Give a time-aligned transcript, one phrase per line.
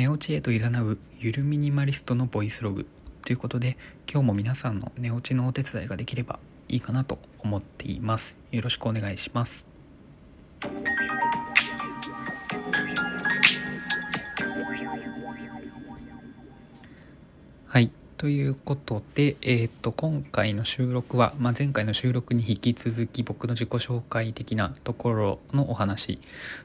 [0.00, 2.86] 寝落ちへと誘うゆるミニマリストのボイスログ
[3.20, 3.76] ということで
[4.10, 6.38] 今日も皆さんの寝落ちのお手伝いができれば
[6.68, 8.38] いいかなと思っています。
[8.50, 9.66] よろしくお願いします。
[17.66, 17.90] はい。
[18.16, 26.18] ということで、えーと、今回の収録は、まあ、前回の収録に引き続き僕の自己紹介的なところのお話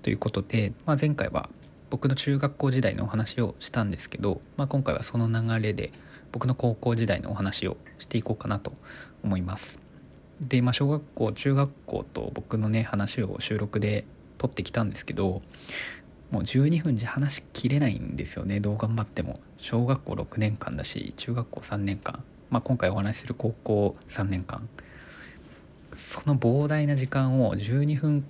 [0.00, 1.50] ということで、まあ、前回は
[1.90, 5.92] 僕の中学校時代のお話をしたんですけど、まあ、今回はその流れで
[6.32, 8.72] 僕の高校時代のお話をしていこうかなと
[9.24, 9.80] 思います。
[10.40, 14.04] で、まあ、小学校中学校と僕のね話を収録で
[14.36, 15.42] 撮ってきたんですけど
[16.30, 18.60] もう12分じゃ話しきれないんですよね。
[18.60, 19.40] どう頑張っても。
[19.56, 24.68] 小学校6年間だし中学校3年間、まあ、今回お話しする高校3年間。
[25.96, 28.24] その膨大な時間を12分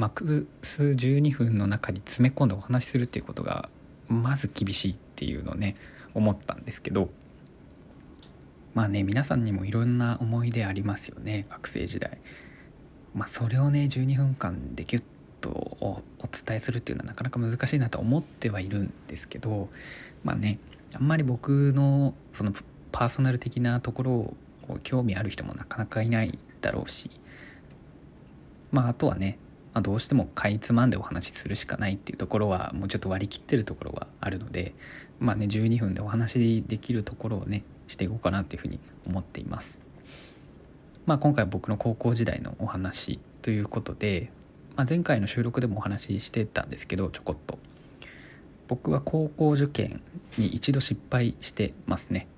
[0.00, 3.68] マックス12分の中に詰め込んでお話しするっていうことが
[4.08, 5.76] まず厳しいっていうのをね
[6.14, 7.10] 思ったんですけど
[8.72, 12.16] まあね皆さんにもいろんな思い出ありますよね学生時代。
[13.14, 15.04] まあそれをね12分間でギュッ
[15.42, 19.68] とお伝えするっていうのはなかなか難しいなと思ってはいるんですけど
[20.24, 20.60] まあね
[20.94, 22.54] あんまり僕のその
[22.90, 24.34] パーソナル的なところを
[24.82, 27.10] 興味ある人もなかなかいないだろうし
[28.72, 29.36] まああとはね、
[29.72, 34.74] まあ、どうしてもかいつまんでお話しするしかないっていうところはもうちょっと割り切ってるところはあるので
[35.20, 39.80] まあね12分でお話できるところをねしていこうかなというふうに思っています。
[41.06, 44.30] まあ、今回僕の高校時代のお話ということで、
[44.76, 47.58] まあ、前回の収録でもお話ししてたんですけどちょこっと
[48.68, 50.02] 僕は高校受験
[50.38, 52.28] に一度失敗してますね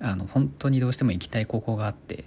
[0.00, 2.24] あの本当にどうしても行きたい高校があって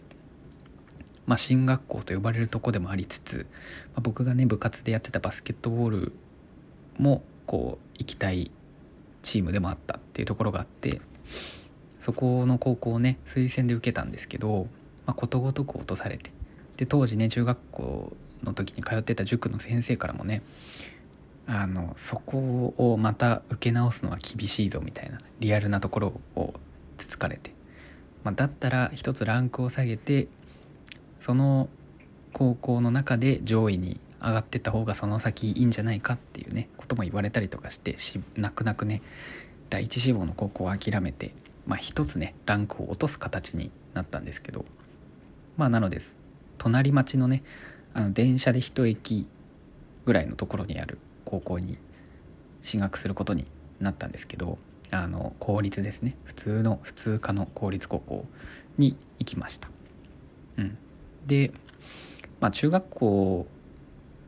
[1.25, 3.47] まあ進学校と呼ばれるとこでもありつつ、
[3.93, 6.13] まあ、僕がね部活でやってたバスケットボール
[6.97, 8.51] もこう行きたい
[9.23, 11.01] チームでもあったっていうところがあって
[11.99, 14.67] そこの高校をね推薦で受けたんですけど、
[15.05, 16.31] まあ、ことごとく落とされて
[16.77, 20.41] で当時ね中学校の時に通ってた塾の先生からもね
[21.45, 26.53] あのそこをまた受け直すのは厳しいぞみたいなリアルなところを
[26.97, 27.53] つつかれて、
[28.23, 30.27] まあ、だったら一つランクを下げて
[31.21, 31.69] その
[32.33, 39.01] 高校の中で上位に上がってった方がその先いいんじゃないかっていうねことも言われたりとかしてし泣く泣くね
[39.69, 41.33] 第一志望の高校を諦めて
[41.67, 44.65] まあ一つねランクを落とす形になったんですけど
[45.57, 46.17] まあなのです。
[46.57, 47.43] 隣町のね
[47.93, 49.27] あの電車で一駅
[50.05, 51.77] ぐらいのところにある高校に
[52.61, 53.45] 進学することに
[53.79, 54.57] なったんですけど
[54.91, 56.17] あの公立ですね。
[56.23, 58.25] 普通の普通科の公立高校
[58.77, 59.69] に行きました。
[60.57, 60.77] うん、
[61.25, 61.51] で、
[62.39, 63.47] まあ、中学校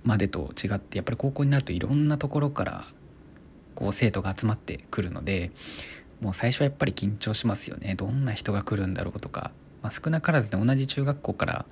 [0.04, 2.86] までと違ってやっぱり高校になるといろんなところから
[3.76, 5.52] こう生徒が集まってくるので
[6.22, 7.96] もう最初はやっぱり緊張しますよね。
[7.96, 11.66] どんな人が来るんだろうとか、まあ、少なからずね同じ中学校から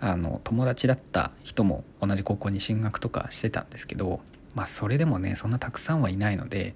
[0.00, 4.20] あの友達だった人も同じ高校に進学とかしてたんですけど、
[4.54, 6.74] まあ、それでもねそんなたくさんはいないので、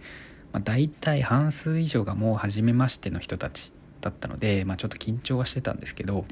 [0.52, 6.24] まあ、大体半数以上がもう初めましての人たちだったので、まあ、ちょっと緊張はしてたんですけど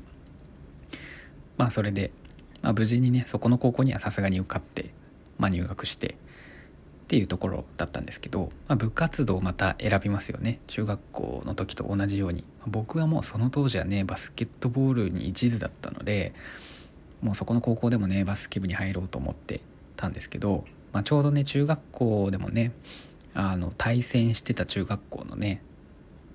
[1.58, 2.10] まあそれで、
[2.62, 4.91] まあ、無事にねそこの高校にはさすがに受かって、
[5.38, 6.14] まあ、入学してっ
[7.08, 10.60] ていうところだったんですけど、まあ、部活動また選びますよね。
[10.66, 12.44] 中学校の時と同じように。
[12.66, 16.32] 僕はもうその当時はねバスケットボールに一途だったので
[17.22, 19.60] もうそこの高校でもねバスケ部に入ろうと思って
[19.97, 22.72] たんですけど、まあ、ちょうどね中学校でもね
[23.34, 25.62] あの対戦してた中学校のね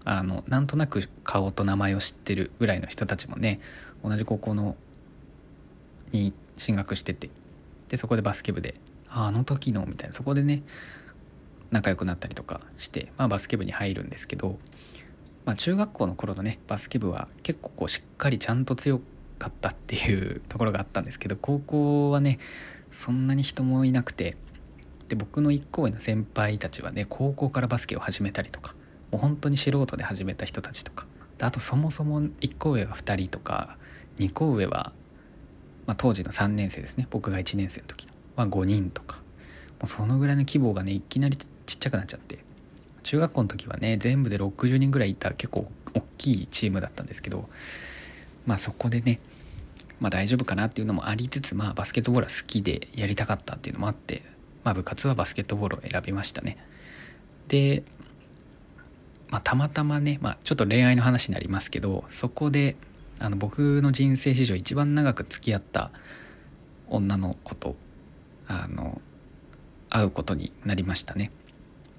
[0.06, 3.60] あのなんとなく顔と名前を知ってるぐらいの人たちもね
[4.04, 4.76] 同じ高校の
[6.14, 7.30] に進学してて。
[7.90, 8.74] でそこでバスケ部で
[9.08, 10.14] ああの時のみたいな。
[10.14, 10.64] そこでね
[11.70, 14.58] 仲良くなったりとかして、まあ、バスケ部に入るんですけど、
[15.46, 19.02] まあ、中学校の頃のねバスケ部は結構こうしっかりちゃんと強
[19.40, 22.40] かったっていう ところがあったんですけど高校はね
[22.92, 24.38] そんなに人もいなくて
[25.10, 28.76] で僕の1校上の先輩たちはね高校からバスケを始めたりとか
[29.12, 31.08] もう本当に素人で始めた人たちとか
[31.40, 33.78] あとそもそも1校上は2人とか
[34.18, 34.94] 2校上は、
[35.86, 37.08] まあ、当時の3年生ですね。
[37.10, 39.18] 僕が1年生の時は5人とか。
[39.18, 39.22] も
[39.86, 41.44] うそのぐらいの規模がねいきなりち
[41.76, 42.40] っちゃくなっちゃって。
[43.04, 47.50] 中学校の時はね全部で60人ぐらいいた結構大きいチームだったんですけど。
[48.46, 49.20] まあそこでね
[50.04, 54.22] まあ大丈夫かなっていうのもありつつ、まあバスケットボールは好きでやりたかったっていうのもあって、
[54.66, 56.58] まあ部活はバスケットボールを選びましたね。
[57.48, 57.84] で、
[59.30, 62.76] まあたまたまね、まあちょっと恋愛の話になりますけど、そこで、
[63.24, 65.92] あの僕の人生史上一番長く付き合った
[66.90, 67.78] 女の子と、
[68.48, 69.02] あの、
[69.90, 71.32] 会うことになりましたね。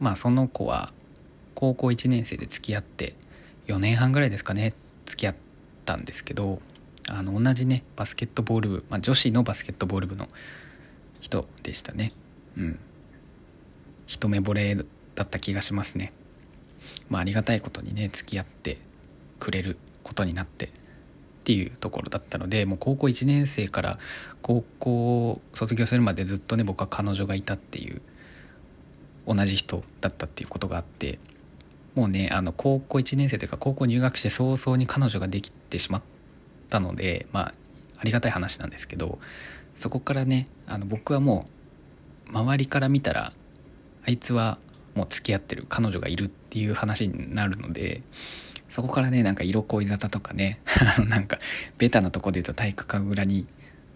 [0.00, 0.93] まあその子は
[1.55, 3.15] 高校1年生で付き合って
[3.69, 4.75] 4年半ぐらいですかね
[5.06, 5.37] 付き合っ
[5.87, 6.61] たんですけど
[7.09, 10.26] あの同じねバスケットボール部、まあ、女子のバスケットボール部の
[11.21, 12.12] 人でしたね。
[12.59, 12.79] うん。
[14.06, 14.76] 一目惚れ
[15.15, 16.12] だった気がしますね。
[17.09, 18.76] まあありがたいことにね付き合って
[19.38, 20.83] くれることになって。
[21.44, 23.99] っていうところだったのでもう高校1年生から
[24.41, 28.00] 高校を卒業するまでずっとね僕は彼女がいたっていう
[29.26, 31.19] 同じ人だったっていうことがあって
[31.94, 36.02] もうねあの高校1年生というか高校入学して早々に彼女ができてしまっ
[36.70, 37.55] たのでまあ
[37.99, 39.19] ありがたい話なんですけど
[39.75, 41.44] そこからねあの僕はも
[42.29, 43.35] う周りから見たら
[44.06, 44.56] あいつは
[44.94, 48.00] もう付き合ってる彼女がいるっていう話になるので
[48.75, 50.59] そこからねなんか色恋沙汰とかね
[50.99, 51.38] あのなんか
[51.79, 53.47] ベタなとこで言うと体育館裏に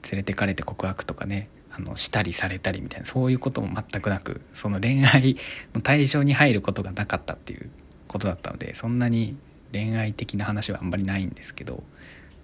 [0.08, 5.36] 連れてかれて告白とかねあのしたりされたりみたいなそういうことも全くなくその恋愛
[5.74, 7.70] の対象に入ることがなかったっていう
[8.06, 9.36] ことだったのでそんなに
[9.72, 11.82] 恋愛的な話はあんまりないんですけど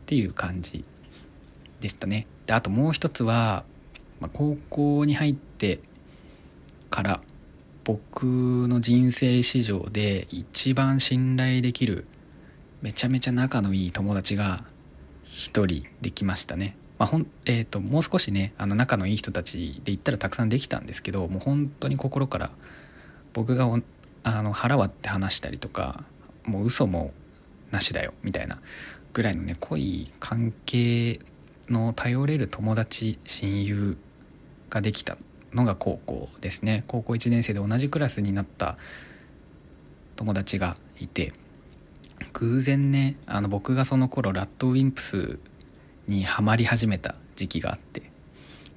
[0.03, 0.85] っていう感じ
[1.81, 2.27] でしたね。
[2.47, 3.63] であともう一つは、
[4.19, 5.79] まあ、高校に入って
[6.91, 7.21] から
[7.85, 8.25] 僕
[8.67, 12.09] の人生史上で一番信頼できる
[12.85, 14.63] めちゃめちゃ仲のいい友達が
[15.25, 16.77] 一人できましたね。
[16.99, 22.51] まあ、ほんえーと、もう少しねあの仲のいい人たちで言ったらたくさんできたんですけどもう本当に心から
[23.33, 23.67] 僕が
[24.23, 26.05] あの腹割って話したりとか
[26.45, 27.15] もう嘘も
[27.71, 28.61] なしだよみたいな
[29.15, 31.21] ぐらいのね濃い関係
[31.71, 33.97] の頼れる友達親友
[34.69, 35.17] ができた
[35.55, 38.77] のが高校ですね高校1年生で同じクラスになった
[40.17, 41.33] 友達がいて
[42.35, 45.39] 偶然ねあの僕がその頃ラッドウィンプス
[46.07, 48.03] にはまり始めた時期があって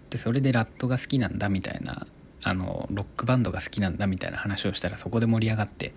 [0.10, 2.08] でそれでラットが好きなんだみたいな
[2.44, 5.94] あのロックバンドが好きなんだみたいな話をしたらそこで盛り上がって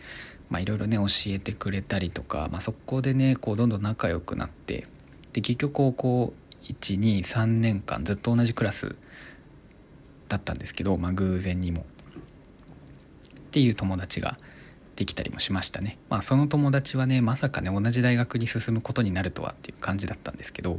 [0.58, 4.86] いろいろね教えてくれたりとか、まあ、そこでねこうどんどん仲良くなって
[5.32, 6.32] で結局高校
[6.64, 8.96] 123年間ずっと同じクラス
[10.28, 11.84] だったんですけど、まあ、偶然にも。
[13.50, 14.38] っていう友達が
[15.00, 15.96] できたりもしましたね。
[16.10, 20.78] まあその友達はねまさかね同じ大学に進むことになるとはっていう感じだったんですけど、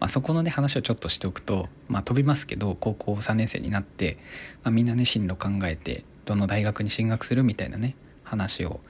[0.00, 4.16] まあ、そこのね話をちょっとしておくとまあ飛びますけど高校3年生になって、
[4.64, 7.94] まあ、みんなね進路考えてどの大学に進学するみたいなね
[8.24, 8.80] 話を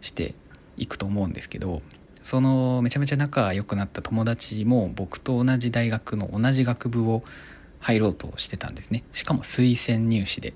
[0.00, 0.34] して
[0.76, 1.80] いくと思うんですけど
[2.24, 7.22] そのめちゃめちゃ仲良くなった友達も僕と同じ大学の同じ学部を
[7.78, 9.04] 入ろうとしてたんですね。
[9.12, 10.52] しかも推薦入試で。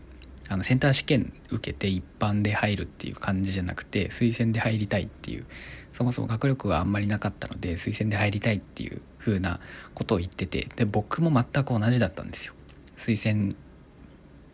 [0.49, 5.47] あのセンター試験受けて一般で入るっていう感じじゃなくて推薦で入りたいっていう
[5.93, 9.61] そもそも学力があんまりなかったので推薦で入りたいっていう風な
[9.95, 12.55] ことを言っててで僕も全く同じだったんですよ。
[12.97, 13.55] 推薦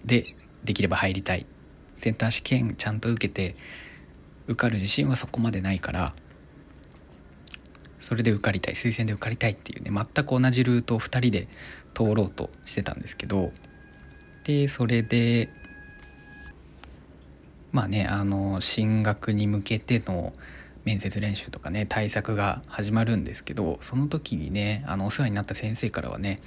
[0.04, 0.34] で
[0.64, 1.46] できれば入りたい。
[1.96, 3.56] センター試験ちゃんと受けて
[4.46, 6.14] 受かる自信はそこまでないから
[8.00, 8.74] それで受かりたい。
[8.74, 11.48] 推薦で受かりたいっていうね全く同じルートを2人で
[11.94, 13.50] 通ろうとしてたんですけど
[14.44, 15.50] でそれで
[17.72, 20.32] まあねあの進学に向けての
[20.84, 26.40] 面接練習とかね対策が始まるんですけどその時にねあのお世話になった先生からはね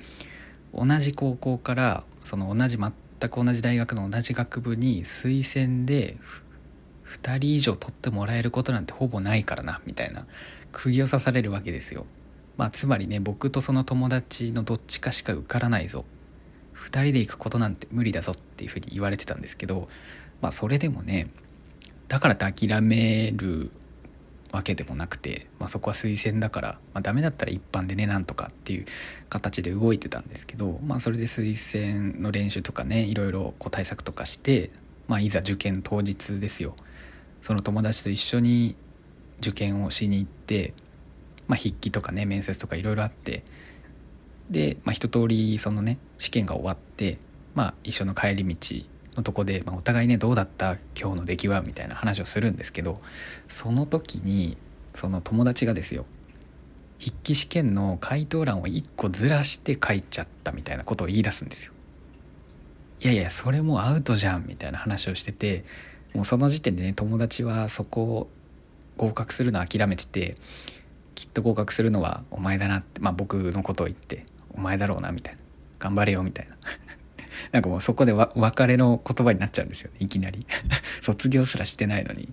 [0.74, 2.92] 同じ高校からその同じ全
[3.30, 6.18] く同じ大学の同じ学部に推薦で
[7.06, 10.26] 2人以上取ってもらえることなんてほぼないからなみたいな
[10.72, 12.06] 釘を刺されるわけですよ。
[12.58, 16.06] まあつまりね僕とその友達のどっちかしか受からないぞ
[16.76, 19.88] 2人で行くことなんて無理だぞっていうふうに言われてたんですけど
[20.44, 21.28] まあそれでもね
[22.10, 23.72] だからって諦める
[24.52, 28.86] わけでもなくて、まあ、そこは推薦だから、まあ、ダメだったら一般でねなんとかっていう
[29.30, 34.70] 形で動いてたんですけど、まあ、それで推薦の練習とかねいろいろこう対策とかして、
[35.08, 36.76] まあ、いざ受験当日ですよ。
[37.42, 38.76] その友達と一緒に
[39.40, 40.74] 受験をしに行って、
[41.48, 43.44] まあ、筆記とかね面接とかいろいろあって
[44.50, 47.18] で、まあ、一通りそのね試験が終わって、
[47.56, 50.78] まあ、一緒の帰り道のとこで、まあ、お互いねどうだった？
[51.00, 51.62] 今日の出来は？
[51.62, 53.00] みたいな話をするんですけど
[53.48, 54.58] その時に
[54.94, 56.06] その友達がですよ
[57.00, 61.74] 筆記試験の回答欄を1個ずらして書いちゃったみたいなことを言い出すんですよ。
[63.02, 64.46] いやいやそれもアウトじゃん！
[64.48, 65.66] みたいな話をしてて
[66.14, 68.30] もうその時点でね友達はそこを
[68.98, 70.36] 合格するの諦めてて
[71.16, 74.24] きっと合格するのはお前だなってまあ僕のことを言って
[74.56, 75.40] お前だろうなみたいな。
[75.80, 76.56] 頑張れよみたいな。
[77.52, 79.98] なんかもうそこで別れの言葉になっちゃうんですよね。
[80.00, 80.46] いきなり。
[81.02, 82.32] 卒業すらしてないのに。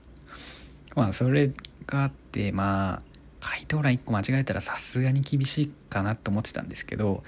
[0.95, 1.51] まあそれ
[1.87, 3.03] があってまあ
[3.41, 7.23] 回答欄1個間違えたらさすがに厳しいかなと思ってたんですけど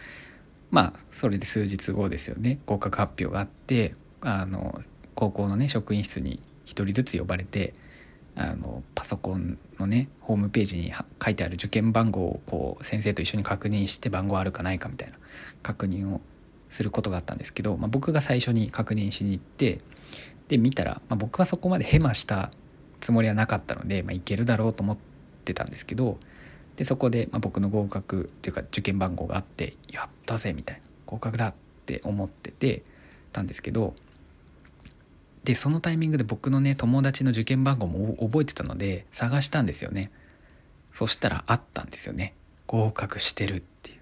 [0.71, 2.59] まあそれで数日後ですよね。
[2.67, 4.81] 合格発表があってあの
[5.15, 7.75] 高校のね職員室に1人ずつ呼ばれて
[8.35, 15.19] あのパソコンのねホームページに書いてある受験番号をこう先生と一緒に確認して番号あるかないかみたいな
[15.63, 16.21] 確認を
[16.73, 19.81] することがあったんですけど、まあ、僕が最初に確認しに行って
[20.49, 22.51] で見たら、まあ、僕はそこまでヘマした
[23.01, 24.97] つもりはなかったので、まあ、いけるだろうと思っ
[25.45, 26.19] てたんですけど
[26.77, 30.83] でそこで、ま僕の合格っていうか受験番号があってやったぜみたいな。
[31.07, 32.83] 合格だって思ってて
[33.33, 33.95] たんですけど
[35.45, 40.11] でそのタイミングで僕のね友達の受験番号も覚えてたので探したんですよね。
[40.93, 42.35] そしたらあったんですよね。
[42.67, 44.02] 合格してるっていう。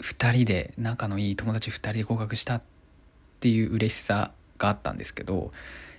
[0.00, 2.62] 2人で仲のいい友達2人で合格したっ
[3.40, 5.52] ていう嬉しさがあったんですけど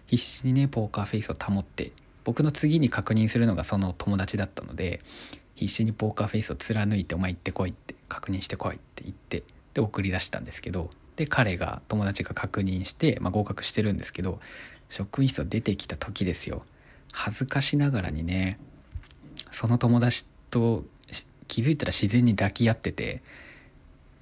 [0.07, 1.91] 必死にねポーカーフェイスを保って
[2.23, 4.99] 僕の次に確認するのがその友達だったので
[5.55, 14.39] 必死にポーカーフェイスを貫いて「お前行ってこい」って確認してこいって言ってで送り出したんですけどで彼が友達が確認して、まあ、合格してるんですけど
[14.89, 16.61] 職員室を出てきた時ですよ。
[17.11, 18.59] 恥ずかしながらにね
[19.51, 20.83] その友達と
[21.47, 23.21] 気づいたら自然に抱き合ってて「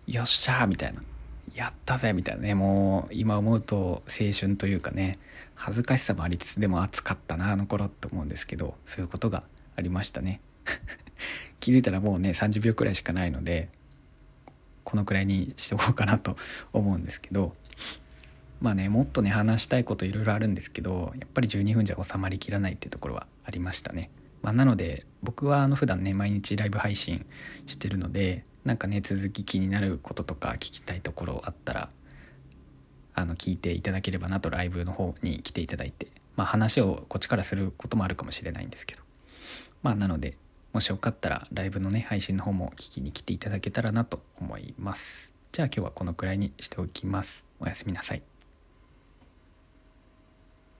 [0.07, 1.01] よっしゃー」みたいな
[1.55, 2.55] 「やったぜ」みたいなね。
[2.55, 5.19] もう今思うと青春というかね。
[5.55, 8.75] 恥ずかしさもありつつでも暑かったなあの頃って思うんですけど。
[8.85, 9.43] そういうことが
[9.75, 10.41] ありましたね。
[11.59, 13.69] 気づいたらもうね30秒くらいしかないので
[14.83, 16.35] このくらいにしておこうかなと
[16.73, 17.53] 思うんですけど。
[18.61, 24.09] まあねもっとね話したいこといろいろあるんですけどやっぱり12分じゃ収まりきらないっていうところはありましたね。
[24.41, 27.25] まあ、なので僕はあの普段ね毎日ライブ配信
[27.65, 31.89] してるのでなんかね続き気になることとか聞きたいところあったら
[33.13, 36.07] あの聞いていただければなとライブの方に来ていただいて。
[36.35, 39.03] まあ話をこっちからすることもあるかもしれないんですけど。
[39.81, 40.37] まあなので
[40.71, 45.33] もしよかったらライブのね配信の方も聞きに来ていただけたらなと思います。
[45.51, 47.45] じゃあ今日はこのくらいにしておきます。
[47.59, 48.32] おやすみなさい。